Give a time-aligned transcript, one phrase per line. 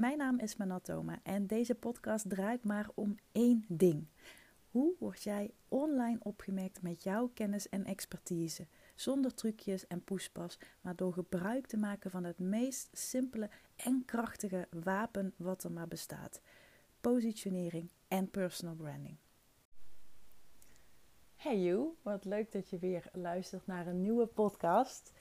[0.00, 4.06] Mijn naam is Manatoma en deze podcast draait maar om één ding.
[4.70, 8.66] Hoe word jij online opgemerkt met jouw kennis en expertise?
[8.94, 14.68] Zonder trucjes en poespas, maar door gebruik te maken van het meest simpele en krachtige
[14.70, 16.40] wapen wat er maar bestaat:
[17.00, 19.16] positionering en personal branding.
[21.36, 25.12] Hey you, wat leuk dat je weer luistert naar een nieuwe podcast.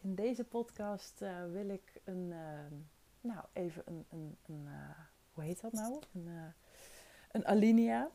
[0.00, 2.30] In deze podcast uh, wil ik een.
[2.30, 2.93] Uh,
[3.24, 4.98] nou, even een, een, een uh,
[5.32, 6.02] hoe heet dat nou?
[6.12, 6.42] Een, uh,
[7.30, 8.10] een alinea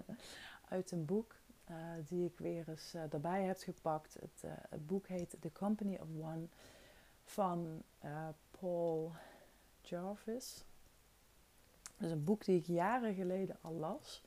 [0.68, 1.34] uit een boek
[1.70, 1.76] uh,
[2.06, 4.14] die ik weer eens erbij heb gepakt.
[4.14, 6.46] Het, het, boek heet The Company of One
[7.24, 7.82] van
[8.50, 9.12] Paul
[9.80, 10.64] Jarvis.
[11.96, 14.22] Dat is een boek die ik jaren geleden al las.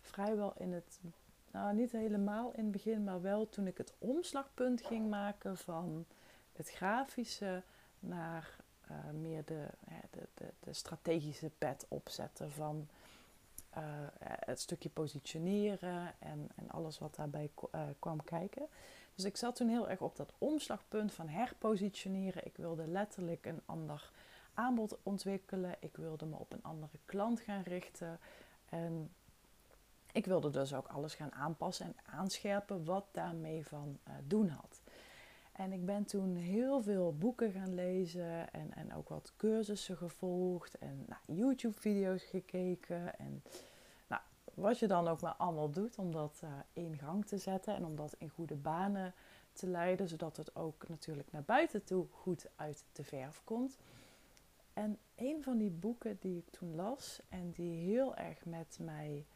[0.00, 1.00] Vrijwel in het,
[1.50, 6.06] nou niet helemaal in het begin, maar wel toen ik het omslagpunt ging maken van
[6.52, 7.62] het grafische
[7.98, 8.56] naar
[8.90, 9.66] uh, meer de,
[10.10, 12.88] de, de, de, strategische pet opzetten van
[13.76, 13.82] uh,
[14.22, 17.50] het stukje positioneren en, en alles wat daarbij
[17.98, 18.66] kwam kijken.
[19.14, 22.46] Dus ik zat toen heel erg op dat omslagpunt van herpositioneren.
[22.46, 24.10] Ik wilde letterlijk een ander
[24.54, 25.74] aanbod ontwikkelen.
[25.80, 28.18] Ik wilde me op een andere klant gaan richten.
[28.68, 29.10] En
[30.12, 34.80] ik wilde dus ook alles gaan aanpassen en aanscherpen wat daarmee van doen had.
[35.56, 40.78] En ik ben toen heel veel boeken gaan lezen en, en ook wat cursussen gevolgd
[40.78, 43.18] en naar YouTube-video's gekeken.
[43.18, 43.42] En
[44.06, 44.22] nou,
[44.54, 47.84] wat je dan ook maar allemaal doet om dat uh, in gang te zetten en
[47.84, 49.14] om dat in goede banen
[49.52, 53.78] te leiden, zodat het ook natuurlijk naar buiten toe goed uit de verf komt.
[54.72, 59.26] En een van die boeken die ik toen las en die heel erg met mij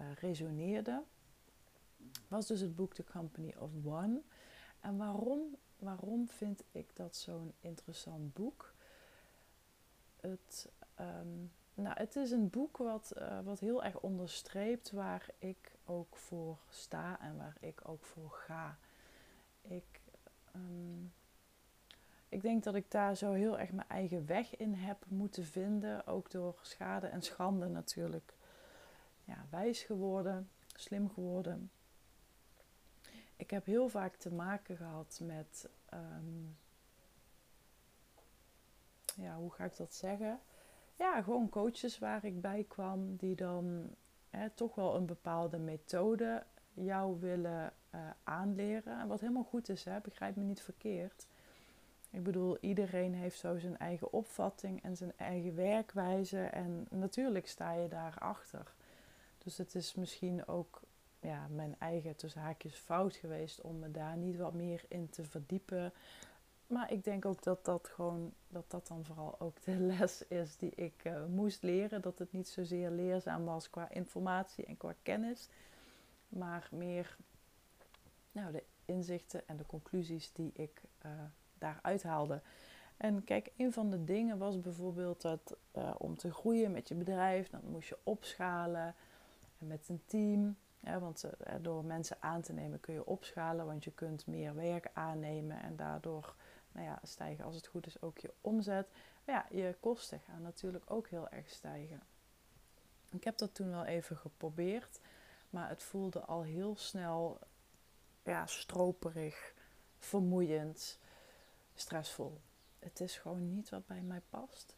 [0.00, 1.02] uh, resoneerde,
[2.28, 4.20] was dus het boek The Company of One.
[4.84, 8.74] En waarom, waarom vind ik dat zo'n interessant boek?
[10.20, 10.68] Het,
[11.00, 16.16] um, nou, het is een boek wat, uh, wat heel erg onderstreept waar ik ook
[16.16, 18.78] voor sta en waar ik ook voor ga.
[19.62, 20.00] Ik,
[20.56, 21.12] um,
[22.28, 26.06] ik denk dat ik daar zo heel erg mijn eigen weg in heb moeten vinden.
[26.06, 28.34] Ook door schade en schande natuurlijk.
[29.24, 31.70] Ja, wijs geworden, slim geworden
[33.36, 36.56] ik heb heel vaak te maken gehad met, um,
[39.16, 40.40] ja, hoe ga ik dat zeggen?
[40.96, 43.94] Ja, gewoon coaches waar ik bij kwam, die dan
[44.30, 46.44] hè, toch wel een bepaalde methode
[46.74, 49.08] jou willen uh, aanleren.
[49.08, 50.00] Wat helemaal goed is, hè?
[50.00, 51.26] begrijp me niet verkeerd.
[52.10, 56.40] Ik bedoel, iedereen heeft zo zijn eigen opvatting en zijn eigen werkwijze.
[56.40, 58.74] En natuurlijk sta je daarachter.
[59.38, 60.82] Dus het is misschien ook
[61.24, 65.24] ja, mijn eigen tussen haakjes fout geweest om me daar niet wat meer in te
[65.24, 65.92] verdiepen.
[66.66, 70.56] Maar ik denk ook dat dat gewoon, dat dat dan vooral ook de les is
[70.56, 72.02] die ik uh, moest leren.
[72.02, 75.48] Dat het niet zozeer leerzaam was qua informatie en qua kennis,
[76.28, 77.16] maar meer
[78.32, 81.10] nou, de inzichten en de conclusies die ik uh,
[81.58, 82.40] daaruit haalde.
[82.96, 86.94] En kijk, een van de dingen was bijvoorbeeld dat uh, om te groeien met je
[86.94, 88.94] bedrijf, dan moest je opschalen
[89.58, 90.56] en met een team.
[90.84, 94.54] Ja, want uh, door mensen aan te nemen kun je opschalen, want je kunt meer
[94.54, 96.34] werk aannemen en daardoor
[96.72, 98.86] nou ja, stijgen als het goed is ook je omzet.
[99.24, 102.00] Maar ja, je kosten gaan natuurlijk ook heel erg stijgen.
[103.10, 105.00] Ik heb dat toen wel even geprobeerd,
[105.50, 107.38] maar het voelde al heel snel
[108.22, 109.54] ja, stroperig,
[109.98, 110.98] vermoeiend,
[111.74, 112.40] stressvol.
[112.78, 114.76] Het is gewoon niet wat bij mij past.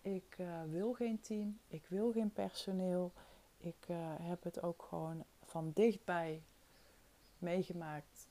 [0.00, 3.12] Ik uh, wil geen team, ik wil geen personeel.
[3.56, 5.24] Ik uh, heb het ook gewoon
[5.56, 6.42] van dichtbij
[7.38, 8.28] meegemaakt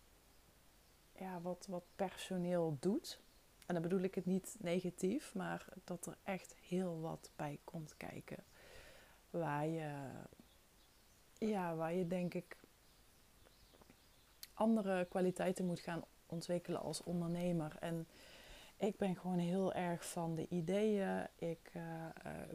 [1.19, 3.19] ja, wat, wat personeel doet.
[3.65, 7.97] En dan bedoel ik het niet negatief, maar dat er echt heel wat bij komt
[7.97, 8.43] kijken.
[9.29, 9.91] Waar je,
[11.37, 12.57] ja, waar je denk ik
[14.53, 17.75] andere kwaliteiten moet gaan ontwikkelen als ondernemer.
[17.79, 18.07] En
[18.77, 21.27] ik ben gewoon heel erg van de ideeën.
[21.35, 21.83] Ik, uh,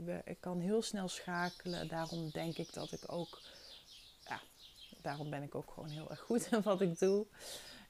[0.06, 1.89] uh, ik kan heel snel schakelen.
[1.89, 3.41] Daarom denk ik dat ik ook
[5.02, 7.26] daarom ben ik ook gewoon heel erg goed in wat ik doe.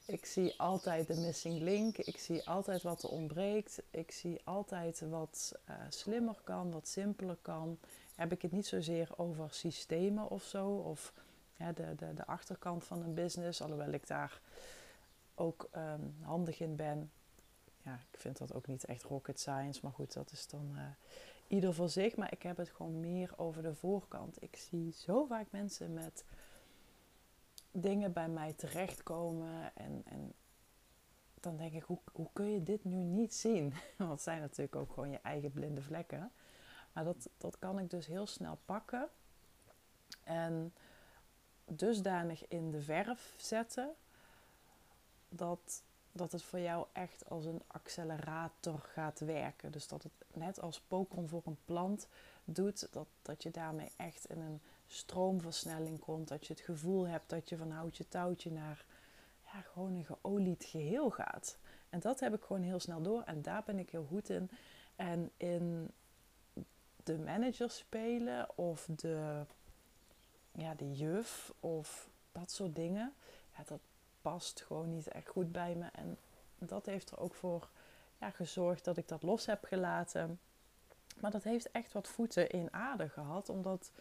[0.05, 1.97] Ik zie altijd de missing link.
[1.97, 3.81] Ik zie altijd wat er ontbreekt.
[3.89, 7.79] Ik zie altijd wat uh, slimmer kan, wat simpeler kan.
[8.15, 11.13] Heb ik het niet zozeer over systemen of zo, of
[11.57, 14.41] ja, de, de, de achterkant van een business, alhoewel ik daar
[15.35, 17.11] ook um, handig in ben.
[17.83, 20.81] Ja, ik vind dat ook niet echt rocket science, maar goed, dat is dan uh,
[21.47, 22.15] ieder voor zich.
[22.15, 24.43] Maar ik heb het gewoon meer over de voorkant.
[24.43, 26.23] Ik zie zo vaak mensen met
[27.71, 29.75] dingen bij mij terechtkomen.
[29.75, 30.33] En, en
[31.39, 33.73] dan denk ik, hoe, hoe kun je dit nu niet zien?
[33.97, 36.31] Want het zijn natuurlijk ook gewoon je eigen blinde vlekken.
[36.93, 39.09] Maar dat, dat kan ik dus heel snel pakken.
[40.23, 40.73] En
[41.65, 43.93] dusdanig in de verf zetten
[45.29, 49.71] dat, dat het voor jou echt als een accelerator gaat werken.
[49.71, 52.07] Dus dat het net als pokon voor een plant
[52.43, 56.27] doet, dat, dat je daarmee echt in een stroomversnelling komt.
[56.27, 58.85] Dat je het gevoel hebt dat je van houtje touwtje naar
[59.43, 61.57] ja, gewoon een geolied geheel gaat.
[61.89, 64.49] En dat heb ik gewoon heel snel door en daar ben ik heel goed in.
[64.95, 65.91] En in
[67.03, 69.45] de manager spelen of de,
[70.51, 73.13] ja, de juf of dat soort dingen,
[73.65, 73.79] dat
[74.21, 75.89] past gewoon niet echt goed bij me.
[75.93, 76.17] En
[76.57, 77.69] dat heeft er ook voor
[78.19, 80.39] ja, gezorgd dat ik dat los heb gelaten.
[81.19, 83.91] Maar dat heeft echt wat voeten in aarde gehad, omdat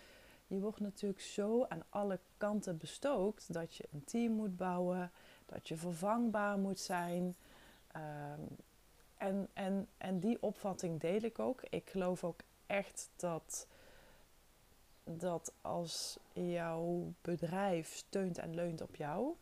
[0.50, 5.11] je wordt natuurlijk zo aan alle kanten bestookt dat je een team moet bouwen,
[5.47, 7.37] dat je vervangbaar moet zijn.
[7.93, 8.41] Ehm,
[9.17, 11.62] en, en, en die opvatting deel ik ook.
[11.62, 13.67] Ik geloof ook echt dat,
[15.05, 19.35] dat als jouw bedrijf steunt en leunt op jou,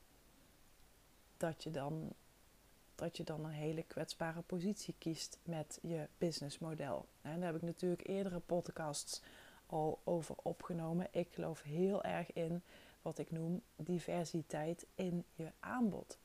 [1.36, 2.12] dat je dan,
[2.94, 7.06] dat je dan een hele kwetsbare positie kiest met je businessmodel.
[7.22, 9.22] En daar heb ik natuurlijk eerdere podcasts
[9.68, 11.06] al over opgenomen.
[11.10, 12.62] Ik geloof heel erg in
[13.02, 16.18] wat ik noem diversiteit in je aanbod.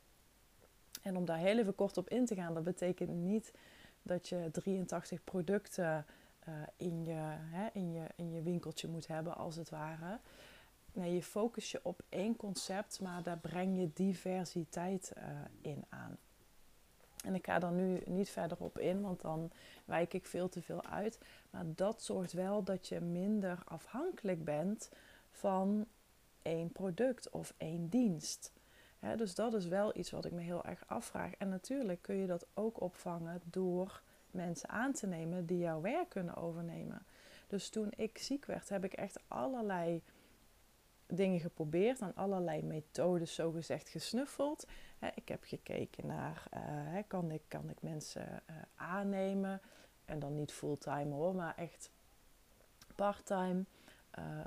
[1.02, 3.52] En om daar heel even kort op in te gaan, dat betekent niet
[4.02, 6.06] dat je 83 producten
[6.48, 10.18] uh, in, je, hè, in, je, in je winkeltje moet hebben, als het ware.
[10.92, 15.22] Nee, je focus je op één concept, maar daar breng je diversiteit uh,
[15.60, 16.18] in aan.
[17.24, 19.50] En ik ga er nu niet verder op in, want dan
[19.84, 21.18] wijk ik veel te veel uit.
[21.50, 24.90] Maar dat zorgt wel dat je minder afhankelijk bent
[25.30, 25.86] van
[26.42, 28.52] één product of één dienst.
[29.16, 31.34] dus dat is wel iets wat ik me heel erg afvraag.
[31.38, 36.08] En natuurlijk kun je dat ook opvangen door mensen aan te nemen die jouw werk
[36.08, 37.02] kunnen overnemen.
[37.46, 40.02] Dus toen ik ziek werd, heb ik echt allerlei
[41.06, 44.66] dingen geprobeerd, aan allerlei methodes zogezegd gesnuffeld.
[45.14, 49.60] ik heb gekeken naar, uh, kan, ik, kan ik mensen uh, aannemen?
[50.04, 51.90] En dan niet fulltime hoor, maar echt
[52.94, 53.64] parttime.
[54.18, 54.40] Uh,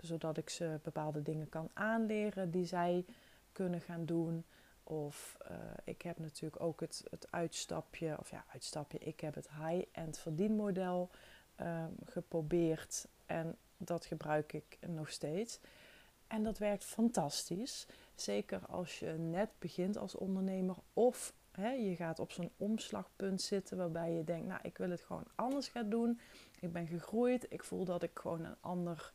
[0.00, 3.04] zodat ik ze bepaalde dingen kan aanleren die zij
[3.52, 4.44] kunnen gaan doen.
[4.84, 5.36] Of
[5.84, 11.10] ik heb natuurlijk ook het, het uitstapje, of ja, uitstapje, ik heb het high-end verdienmodel
[11.56, 13.08] ehm, geprobeerd.
[13.26, 15.60] En dat gebruik ik nog steeds.
[16.32, 17.86] En dat werkt fantastisch.
[18.14, 23.76] Zeker als je net begint als ondernemer of hè, je gaat op zo'n omslagpunt zitten
[23.76, 26.20] waarbij je denkt, nou ik wil het gewoon anders gaan doen.
[26.60, 29.12] Ik ben gegroeid, ik voel dat ik gewoon een ander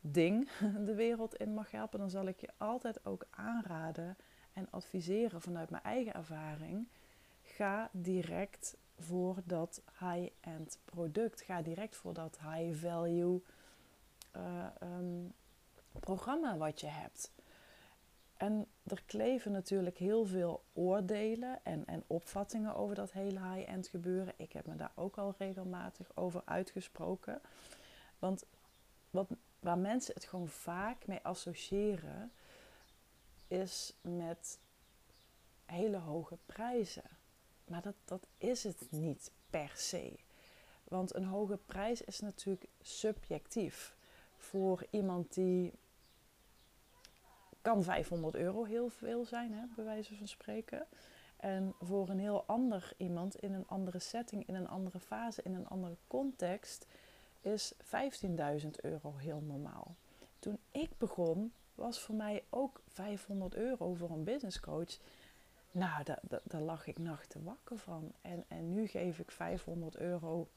[0.00, 0.50] ding
[0.86, 1.98] de wereld in mag helpen.
[1.98, 4.16] Dan zal ik je altijd ook aanraden
[4.52, 6.88] en adviseren vanuit mijn eigen ervaring.
[7.42, 11.40] Ga direct voor dat high-end product.
[11.40, 13.42] Ga direct voor dat high-value
[14.36, 14.66] uh,
[16.00, 17.32] programma wat je hebt.
[18.36, 24.34] En er kleven natuurlijk heel veel oordelen en, en opvattingen over dat hele high-end gebeuren.
[24.36, 27.40] Ik heb me daar ook al regelmatig over uitgesproken.
[28.18, 28.44] Want
[29.10, 29.28] wat,
[29.58, 32.32] waar mensen het gewoon vaak mee associëren,
[33.48, 34.58] is met
[35.64, 37.10] hele hoge prijzen.
[37.64, 40.18] Maar dat, dat is het niet per se.
[40.84, 43.96] Want een hoge prijs is natuurlijk subjectief
[44.40, 45.72] voor iemand die
[47.62, 50.86] kan 500 euro heel veel zijn, hè, bij wijze van spreken.
[51.36, 55.54] En voor een heel ander iemand in een andere setting, in een andere fase, in
[55.54, 56.86] een andere context,
[57.40, 57.74] is
[58.62, 59.96] 15.000 euro heel normaal.
[60.38, 64.98] Toen ik begon, was voor mij ook 500 euro voor een business coach.
[65.70, 68.12] Nou, daar, daar, lag ik nachten wakker van.
[68.20, 70.48] En, en nu geef ik 500 euro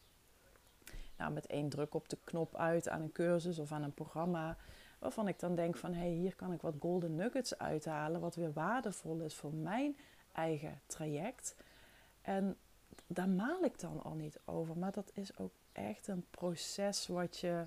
[1.24, 4.58] nou, met één druk op de knop uit aan een cursus of aan een programma.
[5.00, 8.22] Waarvan ik dan denk van hé, hey, hier kan ik wat golden nuggets uithalen.
[8.22, 9.98] Wat weer waardevol is voor mijn
[10.32, 11.56] eigen traject.
[12.22, 12.58] En
[13.08, 14.78] daar maal ik dan al niet over.
[14.78, 17.66] Maar dat is ook echt een proces wat je,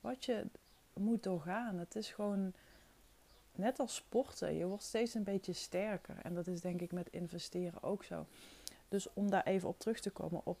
[0.00, 0.46] wat je
[0.92, 1.78] moet doorgaan.
[1.78, 2.52] Het is gewoon
[3.52, 4.54] net als sporten.
[4.54, 6.16] Je wordt steeds een beetje sterker.
[6.22, 8.26] En dat is denk ik met investeren ook zo.
[8.88, 10.58] Dus om daar even op terug te komen op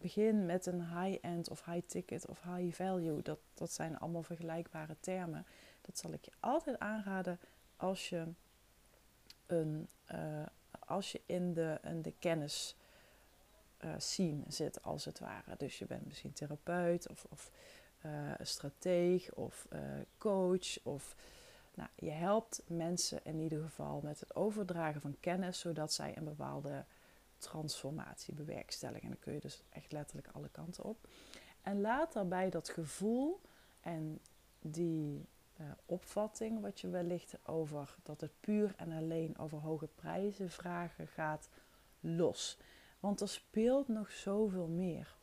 [0.00, 3.22] begin met een high-end of high-ticket of high-value.
[3.22, 5.46] Dat, dat zijn allemaal vergelijkbare termen.
[5.80, 7.38] Dat zal ik je altijd aanraden
[7.76, 8.26] als je,
[9.46, 10.46] een, uh,
[10.78, 12.76] als je in, de, in de kennis
[13.84, 15.56] uh, scene zit, als het ware.
[15.58, 17.50] Dus je bent misschien therapeut of, of
[18.06, 19.68] uh, strateeg of
[20.18, 20.82] coach.
[20.82, 21.16] Of,
[21.74, 26.24] nou, je helpt mensen in ieder geval met het overdragen van kennis, zodat zij een
[26.24, 26.84] bepaalde
[27.38, 29.02] transformatie bewerkstelligen.
[29.02, 31.08] En dan kun je dus echt letterlijk alle kanten op.
[31.62, 33.40] En laat daarbij dat gevoel
[33.80, 34.20] en
[34.60, 35.28] die
[35.60, 41.08] uh, opvatting, wat je wellicht over dat het puur en alleen over hoge prijzen vragen
[41.08, 41.48] gaat,
[42.00, 42.58] los.
[43.00, 45.16] Want er speelt nog zoveel meer.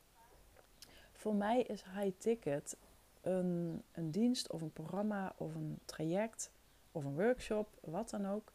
[1.11, 2.77] Voor mij is high ticket
[3.21, 6.51] een, een dienst of een programma of een traject
[6.91, 8.51] of een workshop, wat dan ook,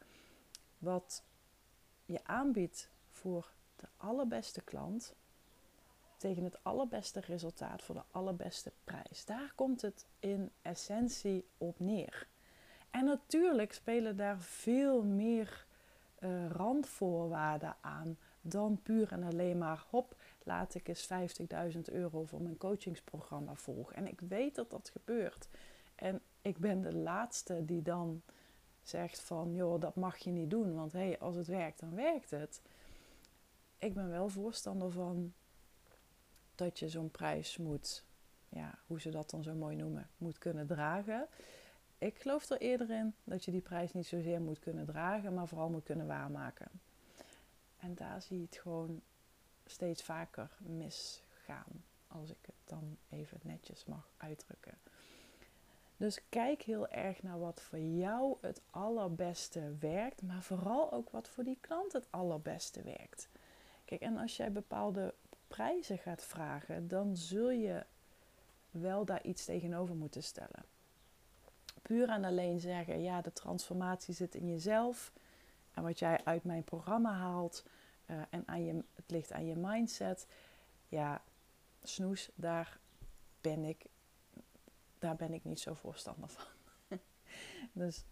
[0.79, 1.23] wat
[2.05, 5.15] je aanbiedt voor de allerbeste klant
[6.17, 9.25] tegen het allerbeste resultaat voor de allerbeste prijs.
[9.25, 12.27] Daar komt het in essentie op neer.
[12.91, 15.67] En natuurlijk spelen daar veel meer
[16.21, 21.09] uh, randvoorwaarden aan dan puur en alleen maar hop, laat ik eens
[21.75, 23.97] 50.000 euro voor mijn coachingsprogramma volgen.
[23.97, 25.49] En ik weet dat dat gebeurt.
[25.95, 28.23] En ik ben de laatste die dan
[28.83, 31.95] zegt van, joh, dat mag je niet doen, want hé, hey, als het werkt, dan
[31.95, 32.61] werkt het.
[33.79, 35.33] Ik ben wel voorstander van
[36.55, 38.05] dat je zo'n prijs moet,
[38.49, 41.27] ja, hoe ze dat dan zo mooi noemen, moet kunnen dragen.
[41.99, 45.49] Ik geloof er eerder in dat je die prijs niet zozeer moet kunnen dragen, maar
[45.49, 46.69] vooral moet kunnen waarmaken.
[47.79, 49.01] En daar zie je het gewoon
[49.67, 54.79] steeds vaker misgaan, als ik het dan even netjes mag uitdrukken.
[55.97, 61.29] Dus kijk heel erg naar wat voor jou het allerbeste werkt, maar vooral ook wat
[61.29, 63.29] voor die klant het allerbeste werkt.
[63.89, 65.15] Kijk, en als jij bepaalde
[65.47, 67.87] prijzen gaat vragen, dan zul je
[68.71, 70.65] wel daar iets tegenover moeten stellen.
[71.83, 75.13] Puur en alleen zeggen, ja, de transformatie zit in jezelf.
[75.75, 77.65] En wat jij uit mijn programma haalt
[78.07, 80.27] uh, en aan je, het ligt aan je mindset.
[80.89, 81.23] Ja,
[81.83, 82.79] snoes, daar
[83.41, 83.85] ben ik,
[84.99, 86.45] daar ben ik niet zo voorstander van.
[87.83, 88.05] dus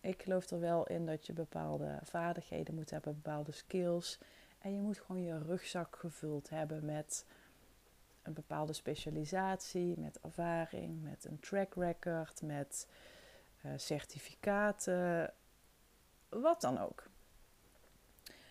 [0.00, 4.18] ik geloof er wel in dat je bepaalde vaardigheden moet hebben, bepaalde skills.
[4.58, 7.24] En je moet gewoon je rugzak gevuld hebben met
[8.22, 12.86] een bepaalde specialisatie, met ervaring, met een track record, met
[13.64, 15.32] uh, certificaten,
[16.28, 17.06] wat dan ook.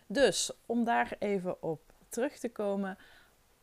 [0.07, 2.97] Dus om daar even op terug te komen,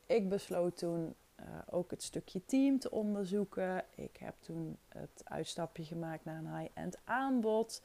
[0.07, 3.85] ik besloot toen uh, ook het stukje team te onderzoeken.
[3.95, 7.83] Ik heb toen het uitstapje gemaakt naar een high-end aanbod,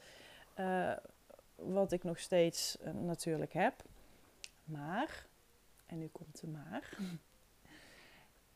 [0.58, 0.92] uh,
[1.54, 3.82] wat ik nog steeds natuurlijk heb.
[4.70, 5.26] Maar,
[5.86, 6.96] en nu komt de maar.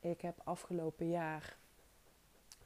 [0.00, 1.56] Ik heb afgelopen jaar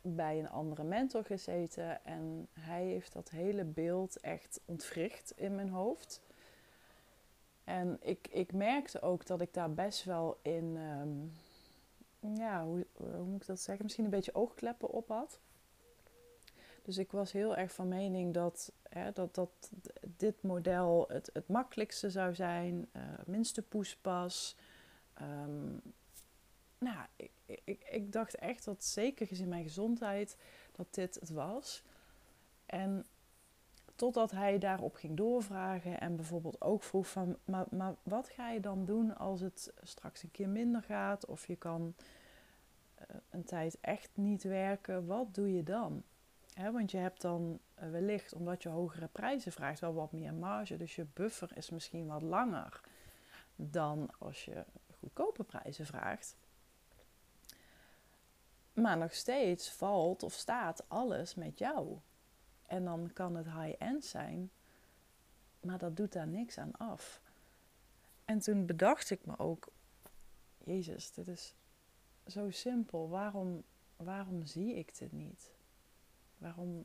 [0.01, 5.69] bij een andere mentor gezeten en hij heeft dat hele beeld echt ontwricht in mijn
[5.69, 6.21] hoofd.
[7.65, 11.33] En ik, ik merkte ook dat ik daar best wel in, um,
[12.37, 15.41] ja, hoe, hoe moet ik dat zeggen, misschien een beetje oogkleppen op had.
[16.89, 19.71] Dus ik was heel erg van mening dat, hè, dat, dat
[20.17, 24.57] dit model het, het makkelijkste zou zijn, uh, minste poespas.
[25.23, 25.83] Um,
[26.79, 27.31] nou, ik,
[27.65, 30.37] ik, ik dacht echt dat zeker gezien mijn gezondheid,
[30.73, 31.83] dat dit het was.
[32.67, 33.07] En
[33.97, 38.61] totdat hij daarop ging doorvragen en bijvoorbeeld ook vroeg van, maar, maar wat ga je
[38.61, 41.95] dan doen als het straks een keer minder gaat of je kan
[43.01, 46.03] uh, een tijd echt niet werken, wat doe je dan?
[46.65, 50.77] Want je hebt dan eh, wellicht, omdat je hogere prijzen vraagt, wel wat meer marge.
[50.77, 52.81] Dus je buffer is misschien wat langer
[53.57, 54.65] dan als je
[54.99, 56.37] goedkope prijzen vraagt.
[58.73, 61.99] Maar nog steeds valt of staat alles met jou.
[62.67, 64.51] En dan kan het high-end zijn,
[65.61, 67.21] maar dat doet daar niks aan af.
[68.25, 69.69] En toen bedacht ik me ook,
[70.65, 71.55] Jezus, dit is
[72.27, 73.09] zo simpel.
[73.09, 73.65] Waarom,
[73.97, 75.53] waarom zie ik dit niet?
[76.39, 76.85] Waarom,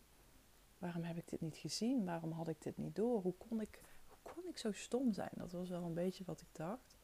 [0.78, 2.06] waarom heb ik dit niet gezien?
[2.06, 3.22] Waarom had ik dit niet door?
[3.22, 5.32] Hoe kon ik, hoe kon ik zo stom zijn?
[5.36, 6.98] Dat was wel een beetje wat ik dacht.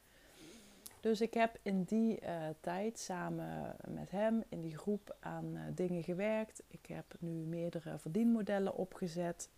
[1.00, 5.62] Dus ik heb in die uh, tijd samen met hem in die groep aan uh,
[5.74, 6.62] dingen gewerkt.
[6.66, 9.48] Ik heb nu meerdere verdienmodellen opgezet.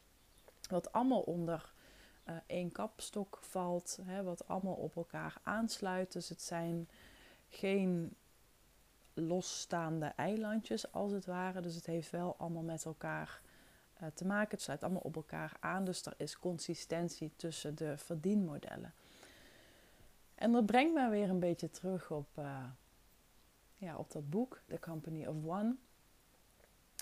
[0.69, 1.73] Wat allemaal onder
[2.29, 3.99] uh, één kapstok valt.
[4.03, 6.13] Hè, wat allemaal op elkaar aansluit.
[6.13, 6.89] Dus het zijn
[7.49, 8.17] geen
[9.15, 11.61] losstaande eilandjes als het ware.
[11.61, 13.41] Dus het heeft wel allemaal met elkaar
[14.03, 14.51] uh, te maken.
[14.51, 15.85] Het sluit allemaal op elkaar aan.
[15.85, 18.95] Dus er is consistentie tussen de verdienmodellen.
[20.35, 22.65] En dat brengt me weer een beetje terug op, uh,
[23.77, 25.77] ja, op dat boek, The Company of One.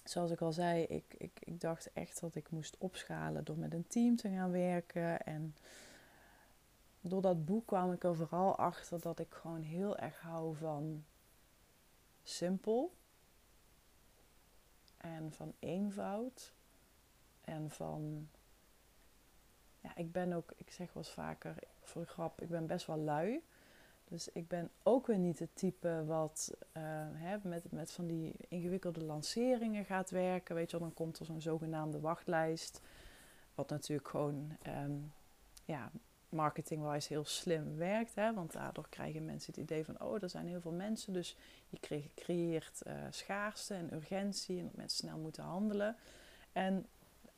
[0.05, 3.75] Zoals ik al zei, ik, ik, ik dacht echt dat ik moest opschalen door met
[3.75, 5.21] een team te gaan werken.
[5.21, 5.55] En
[7.00, 11.05] door dat boek kwam ik er vooral achter dat ik gewoon heel erg hou van
[12.31, 12.95] simpel
[14.97, 16.53] en van eenvoud
[17.41, 18.29] en van
[19.81, 22.99] ja, ik ben ook, ik zeg wel eens vaker voor grap, ik ben best wel
[22.99, 23.43] lui.
[24.05, 26.83] Dus ik ben ook weer niet het type wat uh,
[27.13, 30.55] hè, met, met van die ingewikkelde lanceringen gaat werken.
[30.55, 32.81] Weet je dan komt er zo'n zogenaamde wachtlijst.
[33.55, 35.13] Wat natuurlijk gewoon um,
[35.65, 35.91] ja,
[36.31, 38.15] marketing-wise heel slim werkt.
[38.15, 38.35] Hè?
[38.35, 41.13] Want daardoor krijgen mensen het idee van, oh, er zijn heel veel mensen.
[41.13, 41.37] Dus
[41.69, 45.97] je creëert uh, schaarste en urgentie en dat mensen snel moeten handelen.
[46.53, 46.87] En,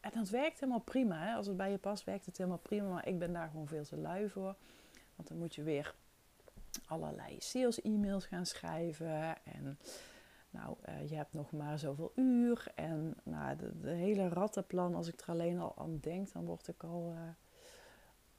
[0.00, 1.26] en dat werkt helemaal prima.
[1.26, 1.34] Hè?
[1.34, 2.88] Als het bij je past, werkt het helemaal prima.
[2.88, 4.56] Maar ik ben daar gewoon veel te lui voor.
[5.16, 5.94] Want dan moet je weer
[6.86, 9.44] allerlei sales-e-mails gaan schrijven.
[9.44, 9.78] En
[10.50, 12.66] nou, uh, je hebt nog maar zoveel uur.
[12.74, 16.82] En nou, de, hele rattenplan, als ik er alleen al aan denk, dan word ik
[16.82, 17.12] al...
[17.14, 17.20] Uh,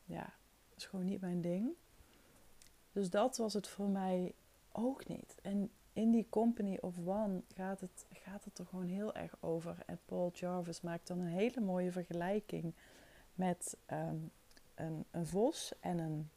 [0.06, 0.34] ja,
[0.84, 1.70] is gewoon niet mijn ding.
[2.92, 4.34] Dus dat was het voor mij
[4.72, 5.36] ook niet.
[5.42, 9.78] En in die Company of One gaat het, gaat het er gewoon heel erg over.
[9.86, 12.74] En Paul Jarvis maakt dan een hele mooie vergelijking
[13.34, 14.32] met um,
[14.76, 16.30] een, een vos en een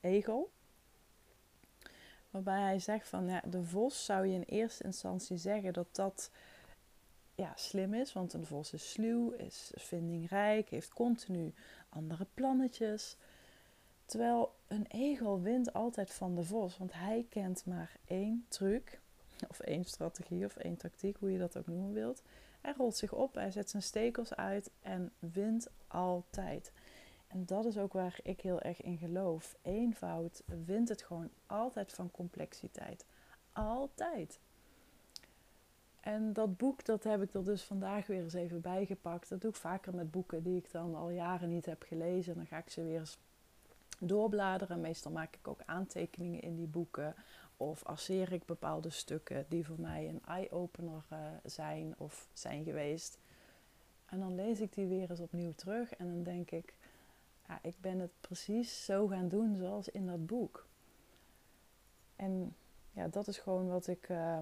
[0.00, 0.50] egel.
[2.30, 6.30] Waarbij hij zegt van ja, de vos zou je in eerste instantie zeggen dat dat
[7.34, 8.12] ja, slim is.
[8.12, 11.52] Want een vos is sluw, is vindingrijk, heeft continu
[11.88, 13.16] andere plannetjes.
[14.06, 16.78] Terwijl een egel wint altijd van de vos.
[16.78, 19.00] Want hij kent maar één truc.
[19.48, 22.22] Of één strategie of één tactiek, hoe je dat ook noemen wilt.
[22.60, 26.72] Hij rolt zich op, hij zet zijn stekels uit en wint altijd.
[27.26, 29.56] En dat is ook waar ik heel erg in geloof.
[29.62, 33.04] Eenvoud wint het gewoon altijd van complexiteit.
[33.52, 34.38] Altijd.
[36.00, 39.28] En dat boek, dat heb ik er dus vandaag weer eens even bijgepakt.
[39.28, 42.34] Dat doe ik vaker met boeken die ik dan al jaren niet heb gelezen.
[42.34, 43.18] Dan ga ik ze weer eens
[44.06, 44.80] doorbladeren.
[44.80, 47.14] Meestal maak ik ook aantekeningen in die boeken.
[47.56, 53.18] Of asseer ik bepaalde stukken die voor mij een eye-opener uh, zijn of zijn geweest.
[54.06, 55.94] En dan lees ik die weer eens opnieuw terug.
[55.94, 56.74] En dan denk ik,
[57.48, 60.66] ja, ik ben het precies zo gaan doen zoals in dat boek.
[62.16, 62.56] En
[62.92, 64.38] ja, dat is gewoon wat ik, uh,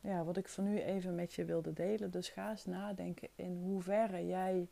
[0.00, 2.10] ja, wat ik voor nu even met je wilde delen.
[2.10, 4.68] Dus ga eens nadenken in hoeverre jij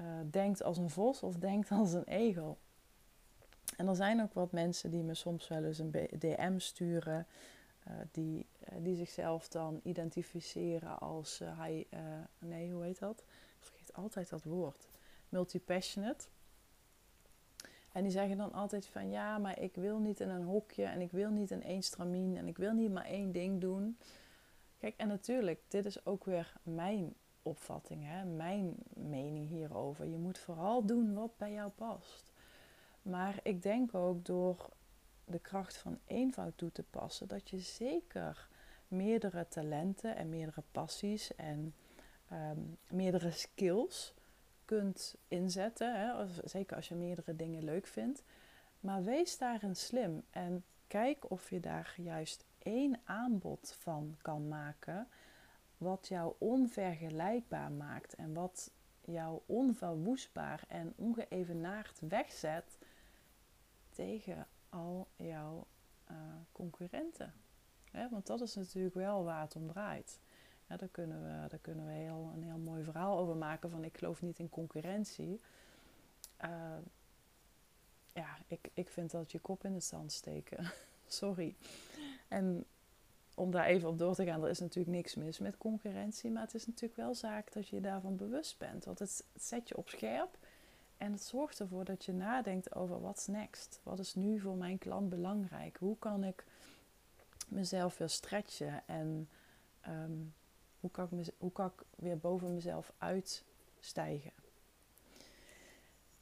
[0.00, 2.58] uh, denkt als een vos of denkt als een egel.
[3.76, 7.26] En er zijn ook wat mensen die me soms wel eens een DM sturen.
[7.88, 11.86] Uh, die, uh, die zichzelf dan identificeren als uh, hij,
[12.38, 13.24] nee, hoe heet dat?
[13.58, 14.88] Ik vergeet altijd dat woord.
[15.28, 16.26] Multipassionate.
[17.96, 21.00] En die zeggen dan altijd van ja, maar ik wil niet in een hokje en
[21.00, 23.98] ik wil niet in één stramien en ik wil niet maar één ding doen.
[24.78, 28.24] Kijk, en natuurlijk, dit is ook weer mijn opvatting, hè?
[28.24, 30.06] mijn mening hierover.
[30.06, 32.32] Je moet vooral doen wat bij jou past.
[33.06, 34.68] Maar ik denk ook door
[35.24, 38.48] de kracht van eenvoud toe te passen, dat je zeker
[38.88, 41.74] meerdere talenten en meerdere passies en
[42.32, 44.14] um, meerdere skills
[44.64, 46.00] kunt inzetten.
[46.00, 46.26] Hè?
[46.44, 48.22] Zeker als je meerdere dingen leuk vindt.
[48.80, 55.08] Maar wees daarin slim en kijk of je daar juist één aanbod van kan maken.
[55.76, 58.70] Wat jou onvergelijkbaar maakt en wat
[59.04, 62.75] jou onverwoestbaar en ongeëvenaard wegzet
[63.96, 65.66] tegen al jouw
[66.10, 66.16] uh,
[66.52, 67.32] concurrenten.
[68.10, 70.20] want dat is natuurlijk wel waar het om draait.
[70.68, 73.84] Ja, daar kunnen we, daar kunnen we heel, een heel mooi verhaal over maken van
[73.84, 75.40] ik geloof niet in concurrentie.
[76.44, 76.78] Uh,
[78.12, 80.72] ja, ik, ik vind dat je kop in het zand steken.
[81.06, 81.56] Sorry.
[82.28, 82.64] En
[83.34, 86.30] om daar even op door te gaan, er is natuurlijk niks mis met concurrentie.
[86.30, 88.84] Maar het is natuurlijk wel zaak dat je je daarvan bewust bent.
[88.84, 90.38] Want het zet je op scherp.
[90.96, 93.80] En het zorgt ervoor dat je nadenkt over what's next.
[93.82, 95.76] Wat is nu voor mijn klant belangrijk?
[95.76, 96.44] Hoe kan ik
[97.48, 98.82] mezelf weer stretchen?
[98.86, 99.28] En
[99.88, 100.34] um,
[100.80, 104.32] hoe, kan ik hoe kan ik weer boven mezelf uitstijgen?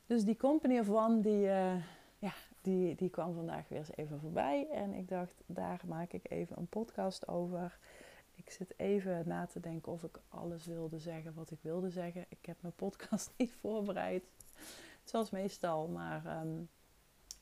[0.06, 1.74] Dus die Company of One, die, uh,
[2.18, 4.68] ja, die, die kwam vandaag weer eens even voorbij.
[4.70, 7.78] En ik dacht, daar maak ik even een podcast over.
[8.34, 12.24] Ik zit even na te denken of ik alles wilde zeggen wat ik wilde zeggen.
[12.28, 14.24] Ik heb mijn podcast niet voorbereid.
[15.14, 16.68] Zoals meestal, maar um,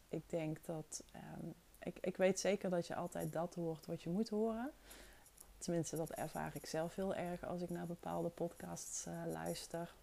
[0.08, 1.04] ik denk dat.
[1.14, 4.70] Um, ik, ik weet zeker dat je altijd dat hoort wat je moet horen.
[5.58, 9.94] Tenminste, dat ervaar ik zelf heel erg als ik naar bepaalde podcasts uh, luister.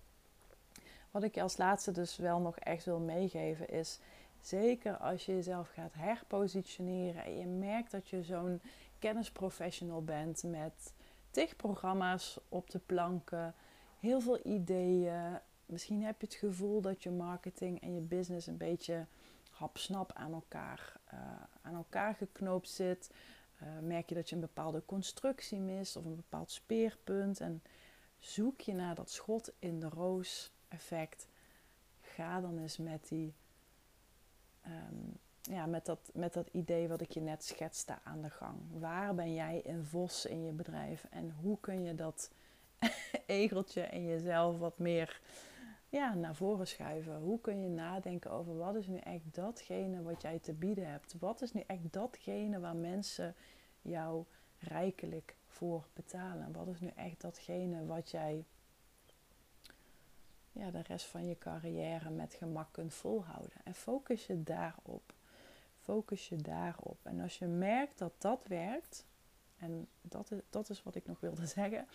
[1.11, 3.99] Wat ik je als laatste dus wel nog echt wil meegeven is.
[4.41, 8.61] Zeker als je jezelf gaat herpositioneren en je merkt dat je zo'n
[8.99, 10.93] kennisprofessional bent met
[11.31, 13.55] tig programma's op de planken,
[13.99, 18.57] heel veel ideeën, Misschien heb je het gevoel dat je marketing en je business een
[18.57, 19.05] beetje
[19.49, 21.19] hapsnap aan elkaar, uh,
[21.61, 23.11] aan elkaar geknoopt zit.
[23.63, 27.39] Uh, merk je dat je een bepaalde constructie mist of een bepaald speerpunt.
[27.39, 27.63] En
[28.19, 31.27] zoek je naar dat schot in de roos effect.
[32.01, 33.33] Ga dan eens met die,
[34.65, 38.59] um, ja, met, dat, met dat idee wat ik je net schetste aan de gang.
[38.71, 42.31] Waar ben jij een vos in je bedrijf en hoe kun je dat
[43.25, 45.21] egeltje en jezelf wat meer
[45.89, 47.19] ja, naar voren schuiven?
[47.19, 51.15] Hoe kun je nadenken over wat is nu echt datgene wat jij te bieden hebt?
[51.19, 53.35] Wat is nu echt datgene waar mensen
[53.81, 54.25] jou
[54.59, 56.51] rijkelijk voor betalen?
[56.51, 58.45] Wat is nu echt datgene wat jij
[60.51, 63.57] ja, de rest van je carrière met gemak kunt volhouden?
[63.63, 65.13] En focus je daarop.
[65.79, 66.97] Focus je daarop.
[67.03, 69.05] En als je merkt dat dat werkt,
[69.57, 71.87] en dat is, dat is wat ik nog wilde zeggen.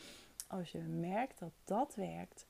[0.46, 2.46] Als je merkt dat dat werkt,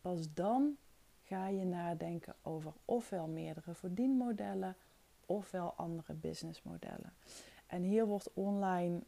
[0.00, 0.76] pas dan
[1.22, 4.76] ga je nadenken over ofwel meerdere verdienmodellen
[5.26, 7.12] ofwel andere businessmodellen.
[7.66, 9.00] En hier wordt online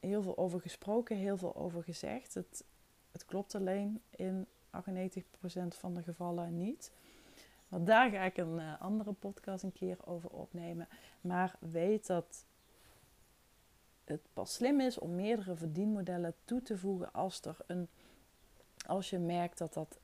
[0.00, 2.34] heel veel over gesproken, heel veel over gezegd.
[2.34, 2.64] Het,
[3.12, 4.48] het klopt alleen in 98%
[5.68, 6.92] van de gevallen niet.
[7.68, 10.88] Want daar ga ik een uh, andere podcast een keer over opnemen.
[11.20, 12.44] Maar weet dat
[14.04, 17.88] het pas slim is om meerdere verdienmodellen toe te voegen als, er een,
[18.86, 19.98] als je merkt dat, dat,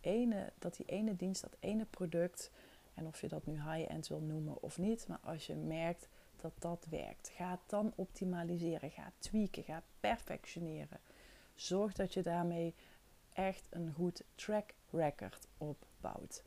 [0.00, 2.50] ene, dat die ene dienst, dat ene product,
[2.94, 6.52] en of je dat nu high-end wil noemen of niet, maar als je merkt dat
[6.58, 11.00] dat werkt, ga dan optimaliseren, ga tweaken, ga perfectioneren.
[11.54, 12.74] Zorg dat je daarmee
[13.32, 16.42] echt een goed track record opbouwt.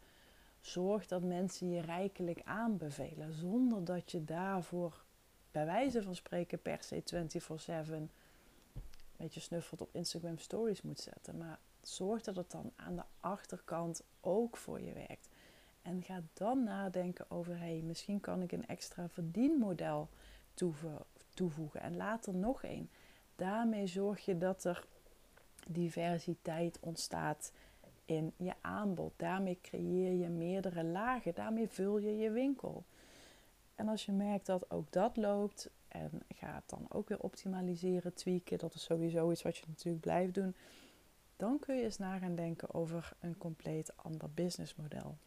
[0.61, 5.03] Zorg dat mensen je rijkelijk aanbevelen zonder dat je daarvoor
[5.51, 8.09] bij wijze van spreken per se 24/7 een
[9.17, 11.37] beetje snuffelt op Instagram stories moet zetten.
[11.37, 15.29] Maar zorg dat het dan aan de achterkant ook voor je werkt.
[15.81, 20.09] En ga dan nadenken over, hey, misschien kan ik een extra verdienmodel
[21.33, 21.81] toevoegen.
[21.81, 22.89] En later nog één.
[23.35, 24.85] Daarmee zorg je dat er
[25.67, 27.51] diversiteit ontstaat
[28.05, 29.13] in je aanbod.
[29.15, 31.33] Daarmee creëer je meerdere lagen.
[31.35, 32.83] Daarmee vul je je winkel.
[33.75, 38.13] En als je merkt dat ook dat loopt, en ga het dan ook weer optimaliseren,
[38.13, 40.55] tweaken, dat is sowieso iets wat je natuurlijk blijft doen,
[41.41, 45.17] dan kun je eens na gaan denken over een compleet ander businessmodel.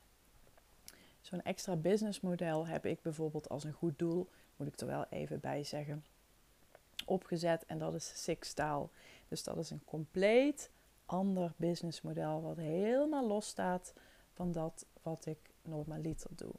[1.20, 5.40] Zo'n extra businessmodel heb ik bijvoorbeeld als een goed doel, moet ik er wel even
[5.40, 6.04] bij zeggen,
[7.06, 8.88] opgezet en dat is Six Style.
[9.28, 10.70] Dus dat is een compleet
[11.06, 13.92] ander businessmodel wat helemaal los staat
[14.32, 16.54] van dat wat ik normaliter doe.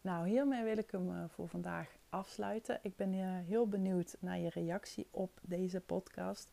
[0.00, 2.78] Nou, hiermee wil ik hem eh, voor vandaag afsluiten.
[2.82, 3.12] Ik ben
[3.44, 6.50] heel benieuwd naar je reactie op deze podcast.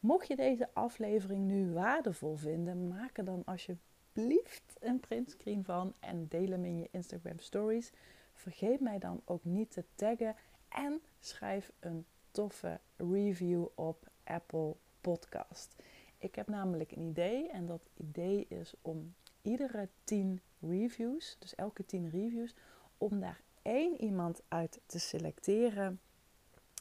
[0.00, 6.28] Mocht je deze aflevering nu waardevol vinden, maak er dan alsjeblieft een printscreen van en
[6.28, 7.92] deel hem in je Instagram stories.
[8.32, 10.36] Vergeet mij dan ook niet te taggen
[10.68, 15.76] en schrijf een toffe review op Apple Podcast.
[16.18, 21.86] Ik heb namelijk een idee en dat idee is om iedere 10 reviews, dus elke
[21.86, 22.54] 10 reviews,
[22.98, 26.00] om daar één iemand uit te selecteren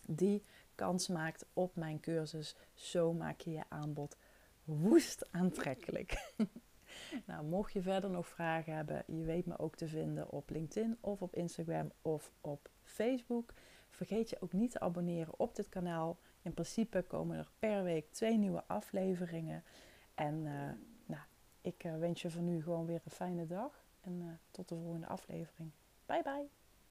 [0.08, 0.44] die
[0.78, 2.56] kans maakt op mijn cursus.
[2.74, 4.18] Zo maak je je aanbod
[4.64, 6.34] woest aantrekkelijk.
[7.28, 10.98] nou, mocht je verder nog vragen hebben, je weet me ook te vinden op LinkedIn
[11.00, 13.54] of op Instagram of op Facebook.
[13.90, 16.18] Vergeet je ook niet te abonneren op dit kanaal.
[16.42, 19.64] In principe komen er per week twee nieuwe afleveringen.
[20.16, 20.70] En uh,
[21.06, 21.24] nou,
[21.62, 23.86] ik uh, wens je voor nu gewoon weer een fijne dag.
[24.02, 25.72] En uh, tot de volgende aflevering.
[26.06, 26.57] Bye bye.